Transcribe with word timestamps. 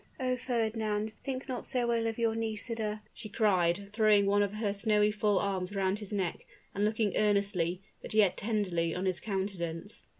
"Oh! 0.19 0.35
Fernand, 0.35 1.11
think 1.23 1.47
not 1.47 1.63
so 1.63 1.93
ill 1.93 2.07
of 2.07 2.17
your 2.17 2.33
Nisida!" 2.33 3.03
she 3.13 3.29
cried, 3.29 3.89
throwing 3.93 4.25
one 4.25 4.41
of 4.41 4.53
her 4.53 4.73
snowy 4.73 5.11
full 5.11 5.37
arms 5.37 5.75
round 5.75 5.99
his 5.99 6.11
neck, 6.11 6.39
and 6.73 6.83
looking 6.83 7.15
earnestly, 7.15 7.83
but 8.01 8.15
yet 8.15 8.35
tenderly 8.35 8.95
on 8.95 9.05
his 9.05 9.19
countenance. 9.19 10.07